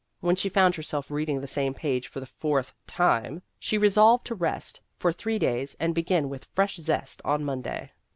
[0.19, 4.33] When she found herself reading the same page for the fourth time, she resolved to
[4.33, 7.91] rest for three days and begin with fresh zest on Monday.